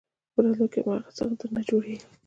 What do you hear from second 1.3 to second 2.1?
درنه جوړېږي.